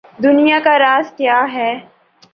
دنیا 0.19 0.59
کا 0.63 0.77
راز 0.79 1.11
کیا 1.17 1.39
ہے؟ 1.53 1.71